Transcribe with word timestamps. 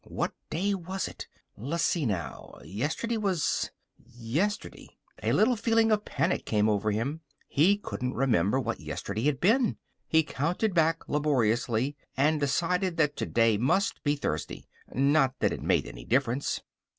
What 0.07 0.33
day 0.49 0.73
was 0.73 1.07
it? 1.07 1.27
L'see 1.55 2.07
now. 2.07 2.57
Yesterday 2.63 3.17
was 3.17 3.69
yesterday. 3.99 4.97
A 5.21 5.31
little 5.31 5.55
feeling 5.55 5.91
of 5.91 6.05
panic 6.05 6.43
came 6.43 6.67
over 6.67 6.89
him. 6.89 7.21
He 7.47 7.77
couldn't 7.77 8.15
remember 8.15 8.59
what 8.59 8.79
yesterday 8.79 9.25
had 9.25 9.39
been. 9.39 9.77
He 10.07 10.23
counted 10.23 10.73
back 10.73 11.07
laboriously 11.07 11.95
and 12.17 12.39
decided 12.39 12.97
that 12.97 13.15
today 13.15 13.59
must 13.59 14.01
be 14.03 14.15
Thursday. 14.15 14.67
Not 14.91 15.37
that 15.37 15.53
it 15.53 15.61
made 15.61 15.85
any 15.85 16.03
difference. 16.03 16.61